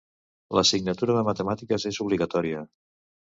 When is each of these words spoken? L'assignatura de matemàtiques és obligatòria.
L'assignatura 0.59 1.17
de 1.17 1.23
matemàtiques 1.27 1.85
és 1.91 2.01
obligatòria. 2.07 2.65